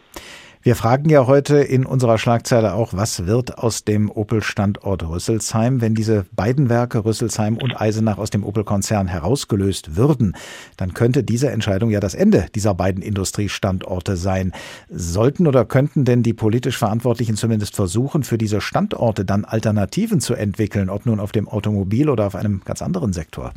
Wir 0.64 0.76
fragen 0.76 1.10
ja 1.10 1.26
heute 1.26 1.58
in 1.58 1.88
unserer 1.88 2.20
Schlagzeile 2.20 2.76
auch, 2.76 2.94
was 2.94 3.26
wird 3.26 3.58
aus 3.58 3.84
dem 3.84 4.12
Opel-Standort 4.12 5.10
Rüsselsheim, 5.10 5.82
wenn 5.82 5.96
diese 5.96 6.28
beiden 6.34 6.70
Werke 6.70 7.04
Rüsselsheim 7.04 7.58
und 7.58 7.82
Eisenach 7.82 8.20
aus 8.20 8.30
dem 8.30 8.44
Opel-Konzern 8.44 9.08
herausgelöst 9.08 9.96
würden? 9.96 10.36
Dann 10.78 10.94
könnte 10.94 11.24
diese 11.24 11.50
Entscheidung 11.50 11.90
ja 11.90 12.00
das 12.00 12.14
Ende 12.14 12.46
dieser 12.54 12.76
beiden 12.76 13.02
Industriestandorte 13.02 14.18
sein. 14.18 14.52
Sollten 14.88 15.48
oder 15.48 15.66
könnten 15.66 16.06
denn 16.06 16.22
die 16.22 16.34
politisch 16.34 16.78
Verantwortlichen 16.78 17.38
zumindest 17.38 17.76
versuchen, 17.76 18.22
für 18.22 18.38
diese 18.38 18.62
Standorte 18.62 19.26
dann 19.26 19.46
Alternativen 19.46 20.20
zu 20.20 20.36
entwickeln, 20.36 20.92
ob 20.92 21.08
nun 21.08 21.20
auf 21.20 21.32
dem 21.32 21.50
Automobil 21.50 22.08
oder 22.08 22.28
auf 22.28 22.36
einem 22.36 22.62
ganz 22.66 22.84
anderen 22.84 23.14
Sektor? 23.14 23.52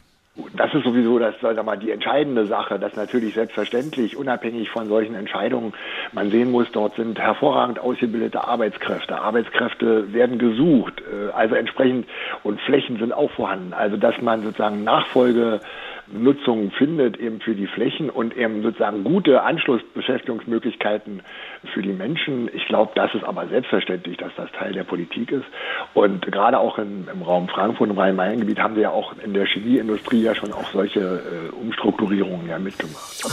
Das 0.57 0.73
ist 0.73 0.85
sowieso 0.85 1.19
das, 1.19 1.35
sag 1.41 1.65
mal, 1.65 1.77
die 1.77 1.91
entscheidende 1.91 2.47
Sache, 2.47 2.79
dass 2.79 2.95
natürlich 2.95 3.35
selbstverständlich, 3.35 4.17
unabhängig 4.17 4.71
von 4.71 4.87
solchen 4.87 5.15
Entscheidungen, 5.15 5.73
man 6.13 6.31
sehen 6.31 6.53
muss, 6.53 6.71
dort 6.73 6.95
sind 6.95 7.19
hervorragend 7.19 7.81
ausgebildete 7.81 8.47
Arbeitskräfte. 8.47 9.21
Arbeitskräfte 9.21 10.13
werden 10.13 10.39
gesucht, 10.39 11.03
äh, 11.03 11.33
also 11.33 11.57
entsprechend, 11.57 12.07
und 12.45 12.61
Flächen 12.61 12.99
sind 12.99 13.13
auch 13.13 13.31
vorhanden. 13.33 13.73
Also, 13.73 13.97
dass 13.97 14.21
man 14.21 14.43
sozusagen 14.43 14.85
Nachfolge 14.85 15.61
Nutzung 16.13 16.71
findet 16.73 17.19
eben 17.19 17.41
für 17.41 17.55
die 17.55 17.67
Flächen 17.67 18.11
und 18.11 18.37
eben 18.37 18.63
sozusagen 18.63 19.05
gute 19.05 19.43
Anschlussbeschäftigungsmöglichkeiten 19.43 21.23
für 21.73 21.83
die 21.83 21.93
Menschen. 21.93 22.51
Ich 22.53 22.67
glaube, 22.67 22.93
das 22.95 23.15
ist 23.15 23.25
aber 23.25 23.47
selbstverständlich, 23.49 24.17
dass 24.19 24.33
das 24.37 24.51
Teil 24.53 24.73
der 24.73 24.85
Politik 24.85 25.33
ist. 25.33 25.47
Und 25.95 26.27
gerade 26.31 26.59
auch 26.59 26.79
in, 26.79 27.09
im 27.13 27.23
Raum 27.23 27.49
Frankfurt, 27.49 27.91
im 27.91 27.99
Rhein-Main-Gebiet 27.99 28.59
haben 28.59 28.75
wir 28.77 28.83
ja 28.83 28.91
auch 28.91 29.15
in 29.25 29.35
der 29.35 29.47
Chemieindustrie 29.47 30.23
ja 30.23 30.35
schon 30.35 30.53
auch 30.53 30.69
solche 30.73 31.01
äh, 31.01 31.55
Umstrukturierungen 31.55 32.49
ja 32.49 32.59
mitgemacht. 32.59 33.25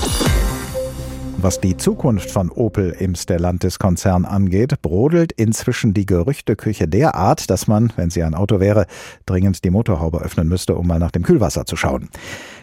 Was 1.43 1.59
die 1.59 1.75
Zukunft 1.75 2.29
von 2.29 2.51
Opel 2.51 2.95
im 2.99 3.15
Stellantis-Konzern 3.15 4.25
angeht, 4.25 4.79
brodelt 4.83 5.31
inzwischen 5.31 5.91
die 5.91 6.05
Gerüchteküche 6.05 6.87
derart, 6.87 7.49
dass 7.49 7.67
man, 7.67 7.91
wenn 7.95 8.11
sie 8.11 8.21
ein 8.21 8.35
Auto 8.35 8.59
wäre, 8.59 8.85
dringend 9.25 9.63
die 9.63 9.71
Motorhaube 9.71 10.21
öffnen 10.21 10.47
müsste, 10.47 10.75
um 10.75 10.85
mal 10.85 10.99
nach 10.99 11.09
dem 11.09 11.23
Kühlwasser 11.23 11.65
zu 11.65 11.75
schauen. 11.75 12.09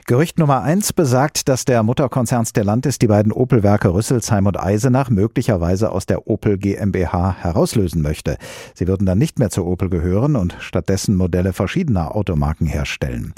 Gerücht 0.08 0.38
Nummer 0.38 0.62
eins 0.62 0.94
besagt, 0.94 1.50
dass 1.50 1.66
der 1.66 1.82
Mutterkonzern 1.82 2.46
Stellantis 2.46 2.98
die 2.98 3.08
beiden 3.08 3.30
Opel-Werke 3.30 3.92
Rüsselsheim 3.92 4.46
und 4.46 4.58
Eisenach 4.58 5.10
möglicherweise 5.10 5.92
aus 5.92 6.06
der 6.06 6.26
Opel 6.26 6.56
GmbH 6.56 7.36
herauslösen 7.38 8.00
möchte. 8.00 8.38
Sie 8.72 8.88
würden 8.88 9.04
dann 9.04 9.18
nicht 9.18 9.38
mehr 9.38 9.50
zu 9.50 9.66
Opel 9.66 9.90
gehören 9.90 10.34
und 10.36 10.56
stattdessen 10.60 11.14
Modelle 11.14 11.52
verschiedener 11.52 12.16
Automarken 12.16 12.66
herstellen. 12.66 13.34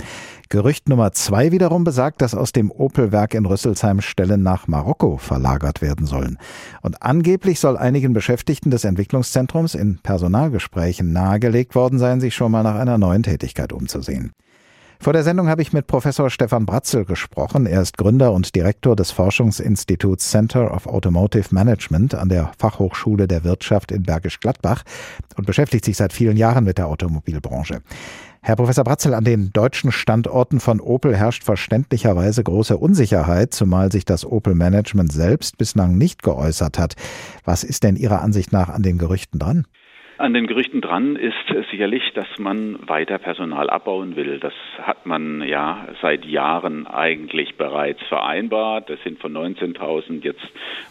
Gerücht 0.48 0.88
Nummer 0.88 1.10
zwei 1.10 1.50
wiederum 1.50 1.82
besagt, 1.82 2.22
dass 2.22 2.36
aus 2.36 2.52
dem 2.52 2.70
Opel-Werk 2.70 3.34
in 3.34 3.46
Rüsselsheim 3.46 4.00
Stellen 4.00 4.44
nach 4.44 4.68
Marokko 4.68 5.16
verlagert 5.16 5.82
werden 5.82 6.06
sollen. 6.06 6.38
Und 6.82 7.02
angeblich 7.02 7.58
soll 7.58 7.78
einigen 7.78 8.12
Beschäftigten 8.12 8.70
des 8.70 8.84
Entwicklungszentrums 8.84 9.74
in 9.74 9.98
Personalgesprächen 10.04 11.12
nahegelegt 11.12 11.74
worden 11.74 11.98
sein, 11.98 12.20
sich 12.20 12.36
schon 12.36 12.52
mal 12.52 12.62
nach 12.62 12.76
einer 12.76 12.96
neuen 12.96 13.24
Tätigkeit 13.24 13.72
umzusehen. 13.72 14.30
Vor 15.02 15.14
der 15.14 15.24
Sendung 15.24 15.48
habe 15.48 15.62
ich 15.62 15.72
mit 15.72 15.86
Professor 15.86 16.28
Stefan 16.28 16.66
Bratzel 16.66 17.06
gesprochen. 17.06 17.64
Er 17.64 17.80
ist 17.80 17.96
Gründer 17.96 18.32
und 18.32 18.54
Direktor 18.54 18.94
des 18.96 19.12
Forschungsinstituts 19.12 20.30
Center 20.30 20.74
of 20.74 20.86
Automotive 20.86 21.54
Management 21.54 22.14
an 22.14 22.28
der 22.28 22.52
Fachhochschule 22.58 23.26
der 23.26 23.42
Wirtschaft 23.42 23.92
in 23.92 24.02
Bergisch 24.02 24.40
Gladbach 24.40 24.82
und 25.38 25.46
beschäftigt 25.46 25.86
sich 25.86 25.96
seit 25.96 26.12
vielen 26.12 26.36
Jahren 26.36 26.64
mit 26.64 26.76
der 26.76 26.88
Automobilbranche. 26.88 27.80
Herr 28.42 28.56
Professor 28.56 28.84
Bratzel, 28.84 29.14
an 29.14 29.24
den 29.24 29.54
deutschen 29.54 29.90
Standorten 29.90 30.60
von 30.60 30.80
Opel 30.80 31.16
herrscht 31.16 31.44
verständlicherweise 31.44 32.44
große 32.44 32.76
Unsicherheit, 32.76 33.54
zumal 33.54 33.90
sich 33.90 34.04
das 34.04 34.26
Opel-Management 34.26 35.12
selbst 35.12 35.56
bislang 35.56 35.96
nicht 35.96 36.22
geäußert 36.22 36.78
hat. 36.78 36.96
Was 37.46 37.64
ist 37.64 37.84
denn 37.84 37.96
Ihrer 37.96 38.20
Ansicht 38.20 38.52
nach 38.52 38.68
an 38.68 38.82
den 38.82 38.98
Gerüchten 38.98 39.38
dran? 39.38 39.64
An 40.20 40.34
den 40.34 40.46
Gerüchten 40.46 40.82
dran 40.82 41.16
ist 41.16 41.32
sicherlich, 41.70 42.02
dass 42.12 42.26
man 42.38 42.78
weiter 42.86 43.16
Personal 43.16 43.70
abbauen 43.70 44.16
will. 44.16 44.38
Das 44.38 44.52
hat 44.82 45.06
man 45.06 45.40
ja 45.40 45.88
seit 46.02 46.26
Jahren 46.26 46.86
eigentlich 46.86 47.56
bereits 47.56 48.02
vereinbart. 48.02 48.90
Es 48.90 49.02
sind 49.02 49.18
von 49.18 49.32
19.000 49.32 50.22
jetzt 50.22 50.46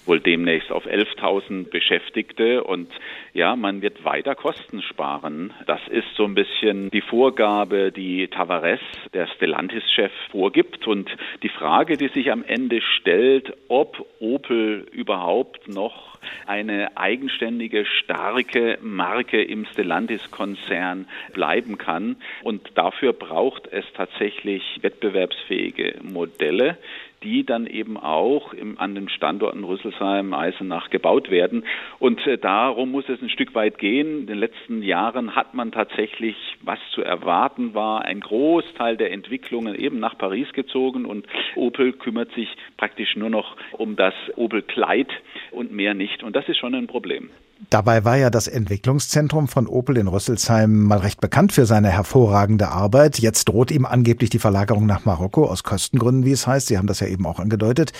wohl 0.07 0.19
demnächst 0.19 0.71
auf 0.71 0.87
11.000 0.87 1.69
Beschäftigte 1.69 2.63
und 2.63 2.89
ja, 3.35 3.55
man 3.55 3.83
wird 3.83 4.03
weiter 4.03 4.33
Kosten 4.33 4.81
sparen. 4.81 5.53
Das 5.67 5.81
ist 5.89 6.07
so 6.15 6.25
ein 6.25 6.33
bisschen 6.33 6.89
die 6.89 7.01
Vorgabe, 7.01 7.91
die 7.91 8.29
Tavares, 8.29 8.79
der 9.13 9.27
Stellantis-Chef, 9.27 10.11
vorgibt 10.31 10.87
und 10.87 11.07
die 11.43 11.49
Frage, 11.49 11.97
die 11.97 12.07
sich 12.07 12.31
am 12.31 12.43
Ende 12.43 12.81
stellt, 12.81 13.53
ob 13.67 14.07
Opel 14.19 14.87
überhaupt 14.91 15.67
noch 15.67 16.17
eine 16.47 16.97
eigenständige, 16.97 17.85
starke 17.85 18.79
Marke 18.81 19.18
im 19.21 19.65
Stellantis-Konzern 19.65 21.07
bleiben 21.33 21.77
kann. 21.77 22.15
Und 22.43 22.71
dafür 22.75 23.13
braucht 23.13 23.67
es 23.67 23.85
tatsächlich 23.93 24.63
wettbewerbsfähige 24.81 25.95
Modelle, 26.01 26.77
die 27.23 27.45
dann 27.45 27.67
eben 27.67 27.97
auch 27.97 28.53
im, 28.53 28.79
an 28.79 28.95
den 28.95 29.09
Standorten 29.09 29.63
Rüsselsheim, 29.63 30.33
Eisenach 30.33 30.89
gebaut 30.89 31.29
werden. 31.29 31.65
Und 31.99 32.25
äh, 32.25 32.37
darum 32.37 32.91
muss 32.91 33.09
es 33.09 33.21
ein 33.21 33.29
Stück 33.29 33.55
weit 33.55 33.77
gehen. 33.77 34.21
In 34.21 34.27
den 34.27 34.37
letzten 34.37 34.81
Jahren 34.81 35.35
hat 35.35 35.53
man 35.53 35.71
tatsächlich, 35.71 36.35
was 36.61 36.79
zu 36.91 37.01
erwarten 37.01 37.73
war, 37.73 38.03
ein 38.05 38.21
Großteil 38.21 38.97
der 38.97 39.11
Entwicklungen 39.11 39.75
eben 39.75 39.99
nach 39.99 40.17
Paris 40.17 40.51
gezogen 40.53 41.05
und 41.05 41.27
Opel 41.55 41.93
kümmert 41.93 42.31
sich 42.33 42.49
praktisch 42.77 43.15
nur 43.15 43.29
noch 43.29 43.57
um 43.73 43.95
das 43.95 44.13
Opel 44.35 44.61
Kleid 44.61 45.09
und 45.51 45.71
mehr 45.71 45.93
nicht. 45.93 46.23
Und 46.23 46.35
das 46.35 46.47
ist 46.47 46.57
schon 46.57 46.75
ein 46.75 46.87
Problem. 46.87 47.29
Dabei 47.69 48.05
war 48.05 48.15
ja 48.15 48.29
das 48.29 48.47
Entwicklungszentrum 48.47 49.49
von 49.49 49.67
Opel 49.67 49.97
in 49.97 50.07
Rüsselsheim 50.07 50.83
mal 50.83 50.99
recht 50.99 51.19
bekannt 51.19 51.51
für 51.51 51.65
seine 51.65 51.89
hervorragende 51.89 52.69
Arbeit. 52.69 53.19
Jetzt 53.19 53.49
droht 53.49 53.69
ihm 53.69 53.85
angeblich 53.85 54.29
die 54.29 54.39
Verlagerung 54.39 54.85
nach 54.85 55.03
Marokko 55.03 55.45
aus 55.45 55.63
Kostengründen, 55.63 56.25
wie 56.25 56.31
es 56.31 56.47
heißt. 56.47 56.67
Sie 56.67 56.77
haben 56.77 56.87
das 56.87 57.01
ja 57.01 57.07
eben 57.07 57.25
auch 57.25 57.39
angedeutet. 57.39 57.91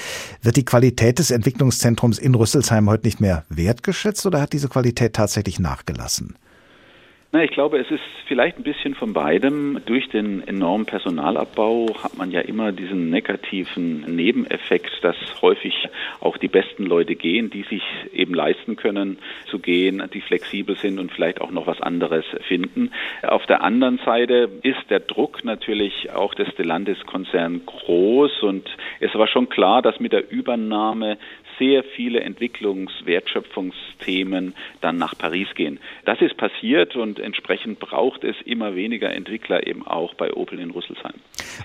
Wird 0.42 0.56
die 0.56 0.66
Qualität 0.66 1.20
des 1.20 1.30
Entwicklungszentrums 1.30 2.20
in 2.20 2.36
Rüsselsheim 2.36 2.90
heute 2.90 3.06
nicht 3.06 3.20
mehr 3.20 3.44
wertgeschätzt 3.50 4.26
oder 4.26 4.40
hat 4.40 4.54
diese 4.54 4.70
Qualität 4.70 5.14
tatsächlich 5.14 5.60
nachgelassen? 5.60 6.36
Na, 7.32 7.44
ich 7.44 7.52
glaube, 7.52 7.78
es 7.78 7.92
ist 7.92 8.02
vielleicht 8.26 8.58
ein 8.58 8.64
bisschen 8.64 8.96
von 8.96 9.14
beidem. 9.14 9.80
Durch 9.86 10.10
den 10.10 10.48
enormen 10.48 10.88
Personalabbau 10.88 11.86
hat 12.02 12.18
man 12.18 12.32
ja 12.32 12.42
immer 12.42 12.72
diesen 12.72 13.12
negativen 13.12 14.02
Nebeneffekt, 14.16 14.90
dass 15.04 15.16
häufig 15.44 15.76
auch 16.22 16.38
die 16.38 16.48
besten 16.48 16.88
Leute 16.88 17.14
gehen, 17.14 17.52
die 17.52 17.62
sich 17.70 17.84
eben 18.14 18.34
leisten 18.34 18.78
können 18.78 19.20
zu 19.46 19.60
gehen, 19.60 20.02
die 20.12 20.22
flexibel 20.22 20.76
sind 20.76 20.98
und 20.98 21.12
vielleicht 21.12 21.40
auch 21.40 21.52
noch 21.52 21.68
was 21.68 21.80
anderes 21.82 22.26
finden. 22.48 22.90
Auf 23.22 23.46
der 23.46 23.62
anderen 23.62 24.00
Seite 24.04 24.50
ist 24.64 24.90
der 24.90 25.00
Druck 25.00 25.44
natürlich 25.44 26.10
auch 26.12 26.34
des 26.34 26.48
Stellantis-Konzern 26.54 27.62
groß 27.64 28.42
und 28.42 28.68
es 29.02 29.14
war 29.14 29.28
schon 29.28 29.50
klar, 29.50 29.84
dass 29.84 30.00
mit 30.00 30.14
der 30.14 30.32
Übernahme 30.32 31.20
sehr 31.60 31.84
viele 31.84 32.22
Entwicklungswertschöpfungsthemen 32.22 34.56
dann 34.82 34.98
nach 34.98 35.16
Paris 35.18 35.48
gehen. 35.56 35.80
Das 36.06 36.22
ist 36.22 36.38
passiert 36.38 36.96
und 36.96 37.20
entsprechend 37.20 37.80
braucht 37.80 38.24
es 38.24 38.38
immer 38.46 38.76
weniger 38.76 39.14
Entwickler 39.14 39.68
eben 39.68 39.86
auch 39.86 40.14
bei 40.16 40.34
Opel 40.34 40.60
in 40.60 40.72
Rüsselsheim. 40.72 41.14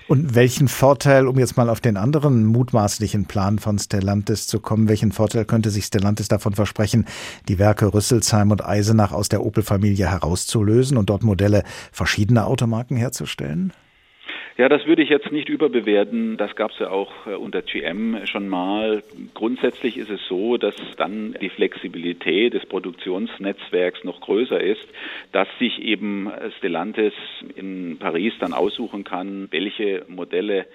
Und 0.07 0.35
welchen 0.35 0.67
Vorteil, 0.67 1.25
um 1.27 1.39
jetzt 1.39 1.57
mal 1.57 1.69
auf 1.69 1.81
den 1.81 1.97
anderen 1.97 2.45
mutmaßlichen 2.45 3.25
Plan 3.25 3.57
von 3.57 3.79
Stellantis 3.79 4.45
zu 4.47 4.59
kommen, 4.59 4.87
welchen 4.89 5.11
Vorteil 5.11 5.45
könnte 5.45 5.71
sich 5.71 5.85
Stellantis 5.85 6.27
davon 6.27 6.53
versprechen, 6.53 7.07
die 7.47 7.57
Werke 7.57 7.91
Rüsselsheim 7.93 8.51
und 8.51 8.65
Eisenach 8.65 9.13
aus 9.13 9.29
der 9.29 9.45
Opel-Familie 9.45 10.11
herauszulösen 10.11 10.97
und 10.97 11.09
dort 11.09 11.23
Modelle 11.23 11.63
verschiedener 11.91 12.47
Automarken 12.47 12.97
herzustellen? 12.97 13.71
Ja, 14.57 14.69
das 14.69 14.85
würde 14.85 15.01
ich 15.01 15.09
jetzt 15.09 15.33
nicht 15.33 15.49
überbewerten. 15.49 16.37
Das 16.37 16.55
gab 16.55 16.71
es 16.71 16.79
ja 16.79 16.89
auch 16.89 17.27
äh, 17.27 17.35
unter 17.35 17.61
GM 17.61 18.25
schon 18.25 18.47
mal. 18.47 19.03
Grundsätzlich 19.33 19.97
ist 19.97 20.09
es 20.09 20.21
so, 20.29 20.55
dass 20.55 20.75
dann 20.95 21.35
die 21.41 21.49
Flexibilität 21.49 22.53
des 22.53 22.65
Produktionsnetzwerks 22.65 24.05
noch 24.05 24.21
größer 24.21 24.61
ist, 24.61 24.87
dass 25.33 25.49
sich 25.59 25.81
eben 25.81 26.31
Stellantis 26.57 27.11
in 27.57 27.97
Paris 27.99 28.31
dann 28.39 28.53
aussuchen 28.53 29.03
kann, 29.03 29.49
welche 29.51 30.05
Modelle 30.07 30.67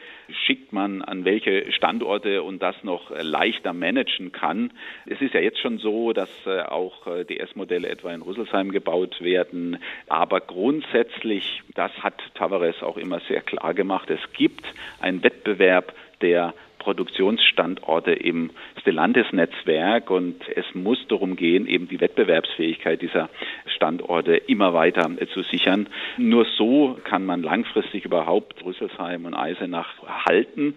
schickt 0.46 0.72
man 0.72 1.02
an 1.02 1.24
welche 1.24 1.70
Standorte 1.72 2.42
und 2.42 2.60
das 2.60 2.82
noch 2.82 3.10
leichter 3.10 3.72
managen 3.72 4.32
kann. 4.32 4.72
Es 5.06 5.20
ist 5.20 5.34
ja 5.34 5.40
jetzt 5.40 5.58
schon 5.58 5.78
so, 5.78 6.12
dass 6.12 6.30
äh, 6.46 6.62
auch 6.62 7.06
äh, 7.06 7.24
DS-Modelle 7.24 7.88
etwa 7.88 8.12
in 8.12 8.22
Rüsselsheim 8.22 8.70
gebaut 8.70 9.20
werden. 9.20 9.78
Aber 10.08 10.40
grundsätzlich, 10.40 11.62
das 11.74 11.92
hat 12.02 12.20
Tavares 12.34 12.82
auch 12.82 12.96
immer 12.96 13.20
sehr 13.28 13.42
klar 13.42 13.74
gemacht, 13.74 14.10
es 14.10 14.20
gibt 14.32 14.64
einen 15.00 15.22
Wettbewerb 15.22 15.94
der 16.20 16.54
Produktionsstandorte 16.80 18.12
im 18.12 18.50
Stellantis-Netzwerk 18.80 20.10
und 20.10 20.36
es 20.56 20.64
muss 20.74 20.98
darum 21.06 21.36
gehen, 21.36 21.68
eben 21.68 21.86
die 21.88 22.00
Wettbewerbsfähigkeit 22.00 23.00
dieser 23.00 23.28
Standorte 23.66 24.34
immer 24.34 24.74
weiter 24.74 25.08
zu 25.32 25.42
sichern. 25.42 25.88
Nur 26.16 26.46
so 26.56 26.98
kann 27.04 27.24
man 27.24 27.42
langfristig 27.42 28.04
überhaupt 28.04 28.64
Rüsselsheim 28.64 29.26
und 29.26 29.34
Eisenach 29.34 29.94
halten. 30.26 30.74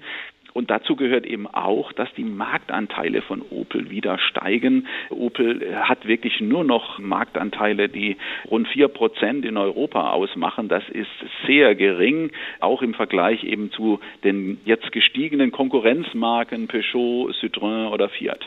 Und 0.53 0.69
dazu 0.69 0.95
gehört 0.95 1.25
eben 1.25 1.48
auch, 1.48 1.91
dass 1.93 2.13
die 2.15 2.24
Marktanteile 2.24 3.22
von 3.22 3.41
Opel 3.50 3.89
wieder 3.89 4.19
steigen. 4.19 4.88
Opel 5.10 5.75
hat 5.83 6.07
wirklich 6.07 6.39
nur 6.41 6.63
noch 6.63 7.00
Marktanteile, 7.00 7.89
die 7.89 8.17
rund 8.50 8.67
vier 8.67 8.88
Prozent 8.88 9.45
in 9.45 9.57
Europa 9.57 10.12
ausmachen. 10.12 10.69
Das 10.69 10.88
ist 10.89 11.10
sehr 11.48 11.75
gering, 11.75 12.31
auch 12.60 12.81
im 12.81 12.93
Vergleich 12.93 13.43
eben 13.43 13.72
zu 13.72 14.00
den 14.24 14.60
jetzt 14.65 14.91
gestiegenen 14.91 15.51
Konkurrenzmarken 15.51 16.67
Peugeot, 16.67 17.31
Citroën 17.39 17.89
oder 17.89 18.10
Fiat. 18.10 18.45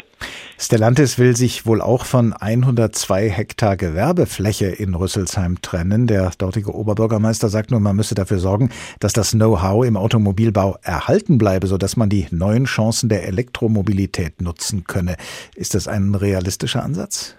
Stellantis 0.58 1.18
will 1.18 1.36
sich 1.36 1.66
wohl 1.66 1.82
auch 1.82 2.06
von 2.06 2.32
102 2.32 3.28
Hektar 3.28 3.76
Gewerbefläche 3.76 4.66
in 4.66 4.94
Rüsselsheim 4.94 5.60
trennen. 5.60 6.06
Der 6.06 6.32
dortige 6.38 6.74
Oberbürgermeister 6.74 7.50
sagt 7.50 7.70
nur, 7.70 7.80
man 7.80 7.94
müsse 7.94 8.14
dafür 8.14 8.38
sorgen, 8.38 8.70
dass 8.98 9.12
das 9.12 9.32
Know-how 9.32 9.84
im 9.84 9.98
Automobilbau 9.98 10.78
erhalten 10.82 11.36
bleibe, 11.36 11.66
sodass 11.66 11.96
man 11.96 12.08
die 12.08 12.26
neuen 12.30 12.64
Chancen 12.64 13.10
der 13.10 13.26
Elektromobilität 13.26 14.40
nutzen 14.40 14.84
könne. 14.84 15.16
Ist 15.54 15.74
das 15.74 15.88
ein 15.88 16.14
realistischer 16.14 16.82
Ansatz? 16.82 17.34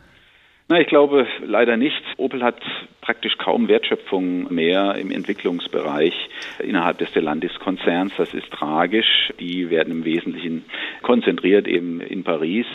Na, 0.69 0.81
ich 0.81 0.87
glaube 0.87 1.25
leider 1.45 1.77
nicht. 1.77 2.01
Opel 2.17 2.43
hat 2.43 2.61
praktisch 2.99 3.37
kaum 3.37 3.69
Wertschöpfung 3.69 4.53
mehr 4.53 4.95
im 4.95 5.11
Entwicklungsbereich 5.11 6.13
innerhalb 6.59 6.97
des 6.97 7.07
Stellantis-Konzerns. 7.09 8.11
Das 8.17 8.33
ist 8.33 8.51
tragisch. 8.51 9.31
Die 9.39 9.69
werden 9.69 9.91
im 9.93 10.03
Wesentlichen 10.03 10.65
konzentriert 11.03 11.69
eben 11.69 12.01
in 12.01 12.25
Paris. 12.25 12.65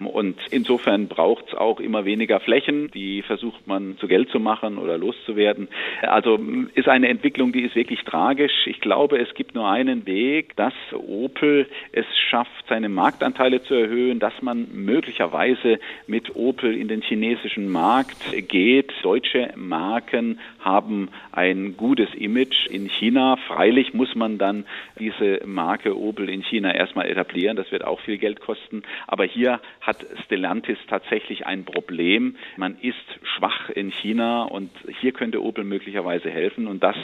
Und 0.00 0.38
insofern 0.50 1.08
braucht 1.08 1.48
es 1.48 1.54
auch 1.54 1.80
immer 1.80 2.04
weniger 2.04 2.40
Flächen. 2.40 2.90
Die 2.92 3.22
versucht 3.22 3.66
man 3.66 3.96
zu 3.98 4.08
Geld 4.08 4.30
zu 4.30 4.40
machen 4.40 4.78
oder 4.78 4.98
loszuwerden. 4.98 5.68
Also 6.02 6.38
ist 6.74 6.88
eine 6.88 7.08
Entwicklung, 7.08 7.52
die 7.52 7.62
ist 7.62 7.74
wirklich 7.74 8.02
tragisch. 8.04 8.66
Ich 8.66 8.80
glaube, 8.80 9.18
es 9.18 9.32
gibt 9.34 9.54
nur 9.54 9.68
einen 9.68 10.06
Weg, 10.06 10.56
dass 10.56 10.74
Opel 10.92 11.66
es 11.92 12.06
schafft, 12.30 12.66
seine 12.68 12.88
Marktanteile 12.88 13.62
zu 13.62 13.74
erhöhen, 13.74 14.18
dass 14.18 14.42
man 14.42 14.68
möglicherweise 14.72 15.78
mit 16.06 16.36
Opel 16.36 16.76
in 16.76 16.88
den 16.88 17.02
chinesischen 17.02 17.68
Markt 17.70 18.16
geht. 18.48 18.92
Deutsche 19.02 19.52
Marken 19.56 20.40
haben 20.60 21.08
ein 21.32 21.76
gutes 21.76 22.12
Image 22.14 22.66
in 22.66 22.88
China. 22.88 23.36
Freilich 23.46 23.94
muss 23.94 24.14
man 24.14 24.38
dann 24.38 24.66
diese 24.98 25.40
Marke 25.44 25.96
Opel 25.96 26.28
in 26.28 26.42
China 26.42 26.74
erstmal 26.74 27.06
etablieren. 27.06 27.56
Das 27.56 27.70
wird 27.72 27.84
auch 27.84 28.00
viel 28.00 28.18
Geld 28.18 28.40
kosten. 28.40 28.82
Aber 29.06 29.24
hier 29.24 29.60
hat 29.86 30.04
Stellantis 30.24 30.78
tatsächlich 30.88 31.46
ein 31.46 31.64
Problem. 31.64 32.36
Man 32.56 32.76
ist 32.80 32.96
schwach 33.22 33.70
in 33.70 33.90
China 33.90 34.44
und 34.44 34.70
hier 35.00 35.12
könnte 35.12 35.42
Opel 35.42 35.64
möglicherweise 35.64 36.28
helfen 36.28 36.66
und 36.66 36.82
das 36.82 36.96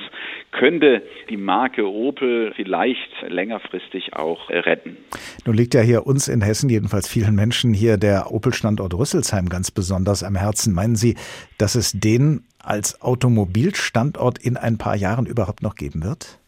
könnte 0.51 1.03
die 1.31 1.37
Marke 1.37 1.89
Opel 1.89 2.53
vielleicht 2.57 3.11
längerfristig 3.29 4.15
auch 4.15 4.51
retten. 4.51 4.97
Nun 5.47 5.57
liegt 5.57 5.75
ja 5.75 5.81
hier 5.81 6.07
uns 6.07 6.29
in 6.29 6.43
Hessen, 6.43 6.69
jedenfalls 6.69 7.09
vielen 7.09 7.35
Menschen 7.35 7.73
hier, 7.73 7.97
der 7.97 8.33
Opel-Standort 8.33 8.95
Rüsselsheim 8.95 9.49
ganz 9.49 9.71
besonders 9.71 10.25
am 10.25 10.35
Herzen. 10.35 10.75
Meinen 10.75 10.97
Sie, 10.97 11.17
dass 11.59 11.75
es 11.77 11.93
den 11.93 12.45
als 12.59 13.01
Automobilstandort 13.01 14.39
in 14.39 14.57
ein 14.57 14.79
paar 14.79 14.97
Jahren 14.97 15.27
überhaupt 15.27 15.62
noch 15.62 15.77
geben 15.77 16.03
wird? 16.03 16.42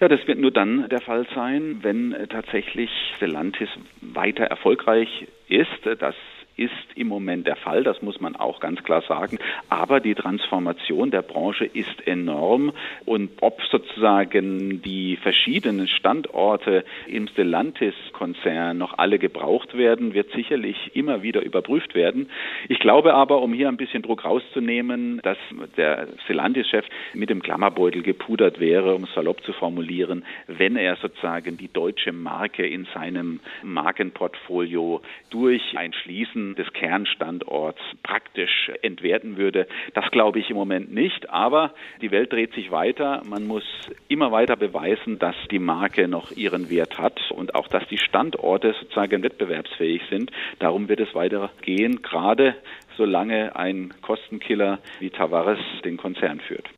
Ja, 0.00 0.08
das 0.08 0.26
wird 0.26 0.38
nur 0.38 0.50
dann 0.50 0.88
der 0.88 1.02
Fall 1.02 1.26
sein, 1.34 1.80
wenn 1.82 2.12
äh, 2.12 2.26
tatsächlich 2.26 2.90
Stellantis 3.16 3.68
weiter 4.00 4.44
erfolgreich 4.44 5.28
ist. 5.46 5.68
Das 5.98 6.14
ist 6.56 6.70
im 6.94 7.08
Moment 7.08 7.46
der 7.46 7.56
Fall, 7.56 7.82
das 7.84 8.02
muss 8.02 8.20
man 8.20 8.36
auch 8.36 8.60
ganz 8.60 8.82
klar 8.82 9.02
sagen. 9.08 9.38
Aber 9.68 10.00
die 10.00 10.14
Transformation 10.14 11.10
der 11.10 11.22
Branche 11.22 11.64
ist 11.64 12.06
enorm 12.06 12.72
und 13.06 13.30
ob 13.40 13.62
sozusagen 13.70 14.82
die 14.82 15.16
verschiedenen 15.16 15.88
Standorte 15.88 16.84
im 17.06 17.28
Stellantis-Konzern 17.28 18.76
noch 18.76 18.98
alle 18.98 19.18
gebraucht 19.18 19.76
werden, 19.76 20.12
wird 20.14 20.32
sicherlich 20.32 20.94
immer 20.94 21.22
wieder 21.22 21.42
überprüft 21.42 21.94
werden. 21.94 22.28
Ich 22.68 22.78
glaube 22.78 23.14
aber, 23.14 23.40
um 23.42 23.52
hier 23.52 23.68
ein 23.68 23.76
bisschen 23.76 24.02
Druck 24.02 24.24
rauszunehmen, 24.24 25.20
dass 25.22 25.38
der 25.76 26.08
Stellantis-Chef 26.24 26.84
mit 27.14 27.30
dem 27.30 27.42
Klammerbeutel 27.42 28.02
gepudert 28.02 28.60
wäre, 28.60 28.94
um 28.94 29.04
es 29.04 29.14
salopp 29.14 29.42
zu 29.44 29.52
formulieren, 29.52 30.24
wenn 30.46 30.76
er 30.76 30.96
sozusagen 30.96 31.56
die 31.56 31.72
deutsche 31.72 32.12
Marke 32.12 32.66
in 32.66 32.86
seinem 32.92 33.40
Markenportfolio 33.62 35.00
durch 35.30 35.62
ein 35.76 35.92
Schließen 35.92 36.39
des 36.56 36.72
Kernstandorts 36.72 37.80
praktisch 38.02 38.70
entwerten 38.82 39.36
würde. 39.36 39.66
Das 39.94 40.10
glaube 40.10 40.38
ich 40.38 40.50
im 40.50 40.56
Moment 40.56 40.92
nicht, 40.92 41.30
aber 41.30 41.72
die 42.00 42.10
Welt 42.10 42.32
dreht 42.32 42.52
sich 42.54 42.70
weiter. 42.70 43.22
Man 43.24 43.46
muss 43.46 43.64
immer 44.08 44.32
weiter 44.32 44.56
beweisen, 44.56 45.18
dass 45.18 45.36
die 45.50 45.58
Marke 45.58 46.08
noch 46.08 46.30
ihren 46.32 46.70
Wert 46.70 46.98
hat 46.98 47.18
und 47.30 47.54
auch, 47.54 47.68
dass 47.68 47.86
die 47.88 47.98
Standorte 47.98 48.74
sozusagen 48.80 49.22
wettbewerbsfähig 49.22 50.02
sind. 50.10 50.30
Darum 50.58 50.88
wird 50.88 51.00
es 51.00 51.14
weitergehen, 51.14 52.02
gerade 52.02 52.56
solange 52.96 53.56
ein 53.56 53.94
Kostenkiller 54.02 54.78
wie 54.98 55.10
Tavares 55.10 55.58
den 55.84 55.96
Konzern 55.96 56.40
führt. 56.40 56.68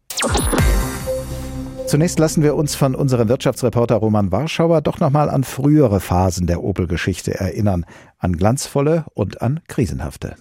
Zunächst 1.86 2.18
lassen 2.18 2.42
wir 2.42 2.54
uns 2.54 2.74
von 2.74 2.94
unserem 2.94 3.28
Wirtschaftsreporter 3.28 3.96
Roman 3.96 4.32
Warschauer 4.32 4.80
doch 4.80 4.98
nochmal 5.00 5.28
an 5.28 5.44
frühere 5.44 6.00
Phasen 6.00 6.46
der 6.46 6.62
Opel-Geschichte 6.62 7.34
erinnern, 7.34 7.84
an 8.18 8.36
glanzvolle 8.36 9.04
und 9.14 9.42
an 9.42 9.60
krisenhafte. 9.68 10.36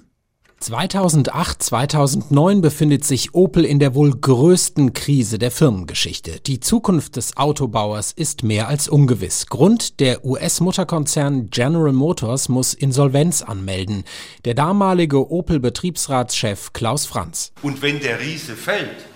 2008, 0.62 1.64
2009 1.64 2.62
befindet 2.62 3.04
sich 3.04 3.34
Opel 3.34 3.66
in 3.66 3.80
der 3.80 3.96
wohl 3.96 4.12
größten 4.12 4.94
Krise 4.94 5.40
der 5.40 5.50
Firmengeschichte. 5.50 6.40
Die 6.40 6.60
Zukunft 6.60 7.16
des 7.16 7.36
Autobauers 7.36 8.12
ist 8.12 8.44
mehr 8.44 8.68
als 8.68 8.88
ungewiss. 8.88 9.48
Grund, 9.48 10.00
der 10.00 10.24
US-Mutterkonzern 10.24 11.50
General 11.50 11.92
Motors 11.92 12.48
muss 12.48 12.76
Insolvenz 12.76 13.42
anmelden. 13.42 14.04
Der 14.46 14.54
damalige 14.54 15.32
Opel-Betriebsratschef 15.32 16.74
Klaus 16.74 17.08
Franz. 17.08 17.52
Und 17.64 17.82
wenn 17.82 18.00
der 18.00 18.20
Riese 18.20 18.56
fällt, 18.56 19.11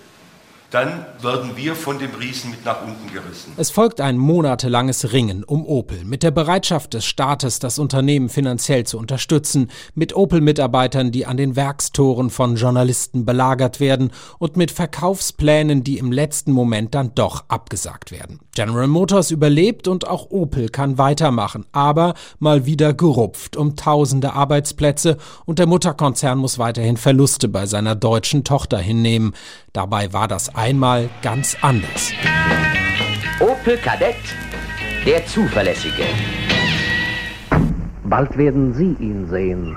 dann 0.76 1.06
werden 1.22 1.56
wir 1.56 1.74
von 1.74 1.98
dem 1.98 2.10
Riesen 2.10 2.50
mit 2.50 2.66
nach 2.66 2.82
unten 2.82 3.10
gerissen. 3.10 3.50
Es 3.56 3.70
folgt 3.70 3.98
ein 3.98 4.18
monatelanges 4.18 5.10
Ringen 5.14 5.42
um 5.42 5.64
Opel 5.64 6.04
mit 6.04 6.22
der 6.22 6.32
Bereitschaft 6.32 6.92
des 6.92 7.06
Staates, 7.06 7.60
das 7.60 7.78
Unternehmen 7.78 8.28
finanziell 8.28 8.84
zu 8.84 8.98
unterstützen, 8.98 9.70
mit 9.94 10.14
Opel-Mitarbeitern, 10.14 11.12
die 11.12 11.24
an 11.24 11.38
den 11.38 11.56
Werkstoren 11.56 12.28
von 12.28 12.56
Journalisten 12.56 13.24
belagert 13.24 13.80
werden 13.80 14.10
und 14.38 14.58
mit 14.58 14.70
Verkaufsplänen, 14.70 15.82
die 15.82 15.96
im 15.96 16.12
letzten 16.12 16.52
Moment 16.52 16.94
dann 16.94 17.14
doch 17.14 17.44
abgesagt 17.48 18.12
werden. 18.12 18.40
General 18.54 18.86
Motors 18.86 19.30
überlebt 19.30 19.88
und 19.88 20.06
auch 20.06 20.30
Opel 20.30 20.68
kann 20.68 20.98
weitermachen, 20.98 21.64
aber 21.72 22.12
mal 22.38 22.66
wieder 22.66 22.92
gerupft 22.92 23.56
um 23.56 23.76
tausende 23.76 24.34
Arbeitsplätze 24.34 25.16
und 25.46 25.58
der 25.58 25.66
Mutterkonzern 25.66 26.36
muss 26.36 26.58
weiterhin 26.58 26.98
Verluste 26.98 27.48
bei 27.48 27.64
seiner 27.64 27.94
deutschen 27.94 28.44
Tochter 28.44 28.76
hinnehmen. 28.76 29.32
Dabei 29.72 30.14
war 30.14 30.26
das 30.26 30.54
einmal 30.66 31.08
ganz 31.22 31.56
anders. 31.62 32.12
Opel 33.38 33.76
Kadett, 33.76 34.16
der 35.06 35.24
Zuverlässige. 35.24 36.02
Bald 38.02 38.36
werden 38.36 38.74
Sie 38.74 38.96
ihn 38.98 39.28
sehen, 39.28 39.76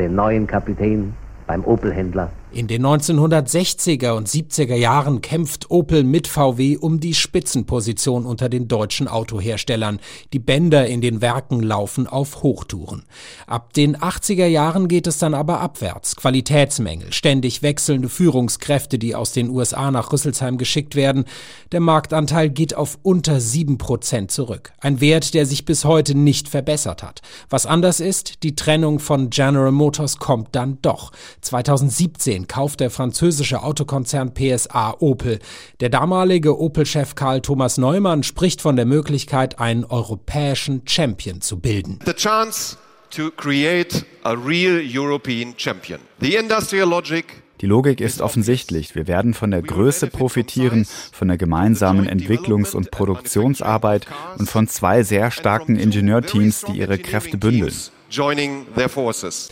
den 0.00 0.16
neuen 0.16 0.48
Kapitän 0.48 1.14
beim 1.46 1.64
Opel-Händler. 1.64 2.28
In 2.56 2.68
den 2.68 2.86
1960er 2.86 4.12
und 4.12 4.30
70er 4.30 4.76
Jahren 4.76 5.20
kämpft 5.20 5.70
Opel 5.70 6.04
mit 6.04 6.26
VW 6.26 6.78
um 6.78 7.00
die 7.00 7.12
Spitzenposition 7.12 8.24
unter 8.24 8.48
den 8.48 8.66
deutschen 8.66 9.08
Autoherstellern. 9.08 10.00
Die 10.32 10.38
Bänder 10.38 10.86
in 10.86 11.02
den 11.02 11.20
Werken 11.20 11.60
laufen 11.60 12.06
auf 12.06 12.42
Hochtouren. 12.42 13.02
Ab 13.46 13.74
den 13.74 13.94
80er 13.94 14.46
Jahren 14.46 14.88
geht 14.88 15.06
es 15.06 15.18
dann 15.18 15.34
aber 15.34 15.60
abwärts. 15.60 16.16
Qualitätsmängel, 16.16 17.12
ständig 17.12 17.60
wechselnde 17.60 18.08
Führungskräfte, 18.08 18.98
die 18.98 19.14
aus 19.14 19.32
den 19.32 19.50
USA 19.50 19.90
nach 19.90 20.10
Rüsselsheim 20.10 20.56
geschickt 20.56 20.94
werden. 20.94 21.26
Der 21.72 21.80
Marktanteil 21.80 22.48
geht 22.48 22.74
auf 22.74 22.98
unter 23.02 23.38
7 23.38 23.76
Prozent 23.76 24.30
zurück. 24.30 24.72
Ein 24.80 25.02
Wert, 25.02 25.34
der 25.34 25.44
sich 25.44 25.66
bis 25.66 25.84
heute 25.84 26.16
nicht 26.16 26.48
verbessert 26.48 27.02
hat. 27.02 27.20
Was 27.50 27.66
anders 27.66 28.00
ist, 28.00 28.42
die 28.44 28.56
Trennung 28.56 28.98
von 28.98 29.28
General 29.28 29.72
Motors 29.72 30.16
kommt 30.16 30.56
dann 30.56 30.78
doch. 30.80 31.12
2017 31.42 32.45
kauft 32.48 32.80
der 32.80 32.90
französische 32.90 33.62
Autokonzern 33.62 34.34
PSA 34.34 34.96
Opel. 35.00 35.38
Der 35.80 35.88
damalige 35.88 36.58
Opel-Chef 36.58 37.14
Karl 37.14 37.40
Thomas 37.40 37.78
Neumann 37.78 38.22
spricht 38.22 38.60
von 38.60 38.76
der 38.76 38.86
Möglichkeit, 38.86 39.58
einen 39.58 39.84
europäischen 39.84 40.82
Champion 40.86 41.40
zu 41.40 41.58
bilden. 41.58 41.98
The 42.04 42.12
chance 42.12 42.76
to 43.10 43.30
create 43.30 44.04
a 44.24 44.32
real 44.32 44.80
European 44.80 45.54
champion. 45.56 46.00
The 46.20 46.36
industrial 46.36 46.88
logic 46.88 47.42
die 47.62 47.66
Logik 47.66 48.02
ist 48.02 48.20
offensichtlich. 48.20 48.94
Wir 48.94 49.06
werden 49.06 49.32
von 49.32 49.50
der 49.50 49.62
Größe 49.62 50.08
profitieren, 50.08 50.86
von 51.12 51.28
der 51.28 51.38
gemeinsamen 51.38 52.06
Entwicklungs- 52.06 52.76
und 52.76 52.90
Produktionsarbeit 52.90 54.06
und 54.38 54.50
von 54.50 54.68
zwei 54.68 55.02
sehr 55.02 55.30
starken 55.30 55.76
Ingenieurteams, 55.76 56.66
die 56.68 56.78
ihre 56.78 56.98
Kräfte 56.98 57.38
bündeln 57.38 57.72
joining 57.72 57.74
their 57.74 57.84
forces. 57.86 58.05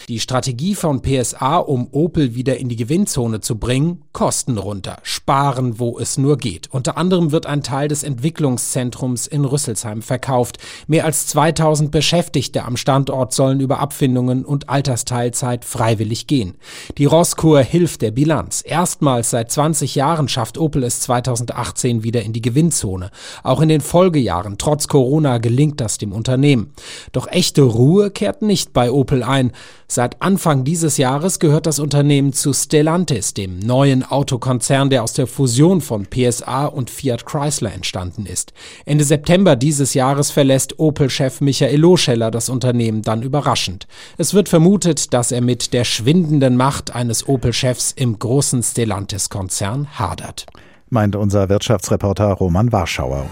Die 0.09 0.21
Strategie 0.21 0.77
von 0.77 1.03
PSA, 1.03 1.57
um 1.57 1.89
Opel 1.91 2.37
wieder 2.37 2.57
in 2.57 2.69
die 2.69 2.77
Gewinnzone 2.77 3.41
zu 3.41 3.59
bringen, 3.59 4.03
Kosten 4.13 4.59
runter, 4.59 4.99
sparen, 5.03 5.81
wo 5.81 5.99
es 5.99 6.19
nur 6.19 6.39
geht. 6.39 6.69
Unter 6.71 6.97
anderem 6.97 7.33
wird 7.33 7.47
ein 7.47 7.65
Teil 7.65 7.89
des 7.89 8.05
Entwicklungszentrums 8.05 9.27
in 9.27 9.45
Rüsselsheim 9.45 10.03
verkauft. 10.03 10.59
Mehr 10.87 11.05
als 11.05 11.27
2000 11.27 11.91
Beschäftigte 11.91 12.65
am 12.65 12.77
Standort 12.77 13.35
sollen 13.35 13.59
über 13.59 13.81
Abfindungen 13.81 14.45
und 14.45 14.69
Altersteilzeit 14.69 15.65
freiwillig 15.65 16.29
gehen. 16.29 16.55
Die 16.97 17.07
Rosskur 17.07 17.61
hilft 17.61 18.03
der 18.03 18.13
Bilanz. 18.13 18.63
Erstmals 18.65 19.31
seit 19.31 19.51
20 19.51 19.97
Jahren 19.97 20.29
schafft 20.29 20.59
Opel 20.59 20.85
es 20.85 21.01
2018 21.01 22.05
wieder 22.05 22.23
in 22.23 22.33
die 22.33 22.43
Gewinnzone. 22.43 23.11
Auch 23.43 23.61
in 23.61 23.69
den 23.69 23.81
Folgejahren, 23.81 24.59
trotz 24.59 24.87
Corona, 24.87 25.39
gelingt 25.39 25.81
das 25.81 25.99
dem 25.99 26.13
Unternehmen. 26.13 26.73
Doch 27.11 27.27
echte 27.27 27.63
Ruhe 27.63 28.13
kehrt 28.13 28.43
nicht 28.55 28.73
bei 28.73 28.93
Opel 28.93 29.25
ein. 29.25 29.51
Seit 29.89 30.23
Anfang 30.23 30.63
dieses 30.63 30.97
Jahres 30.97 31.41
gehört 31.41 31.67
das 31.67 31.81
Unternehmen 31.81 32.33
zu 32.33 32.53
Stellantis, 32.53 33.35
dem 33.35 33.59
neuen 33.59 34.05
Autokonzern, 34.05 34.91
der 34.91 35.03
aus 35.03 35.13
der 35.13 35.27
Fusion 35.27 35.81
von 35.81 36.07
PSA 36.07 36.67
und 36.67 36.89
Fiat 36.89 37.27
Chrysler 37.27 37.73
entstanden 37.73 38.27
ist. 38.27 38.53
Ende 38.87 39.03
September 39.03 39.57
dieses 39.57 39.95
Jahres 39.95 40.31
verlässt 40.31 40.79
Opel-Chef 40.79 41.41
Michael 41.41 41.81
Loscheller 41.81 42.31
das 42.31 42.49
Unternehmen 42.49 43.03
dann 43.03 43.23
überraschend. 43.23 43.89
Es 44.19 44.35
wird 44.35 44.49
vermutet, 44.49 45.13
dass 45.13 45.33
er 45.33 45.41
mit 45.41 45.73
der 45.73 45.83
schwindenden 45.83 46.57
Macht 46.57 46.95
eines 46.95 47.29
Opel-Chefs 47.29 47.91
im 47.91 48.21
großen 48.21 48.63
Stellantis-Konzern 48.63 49.99
hadert. 49.99 50.47
Meint 50.91 51.17
unser 51.17 51.49
Wirtschaftsreporter 51.49 52.31
Roman 52.35 52.71
Warschauer. 52.71 53.27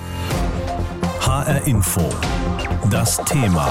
HR 1.21 1.65
Info. 1.69 2.03
Das 2.91 3.19
Thema. 3.25 3.71